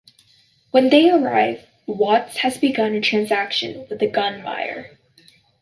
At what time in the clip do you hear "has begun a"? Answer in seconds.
2.37-3.01